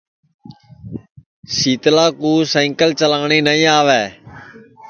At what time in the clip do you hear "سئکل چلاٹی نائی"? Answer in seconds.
2.53-3.63